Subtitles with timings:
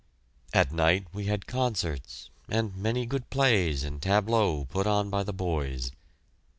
[0.51, 5.31] At night we had concerts, and many good plays and tableaux put on by the
[5.31, 5.91] boys.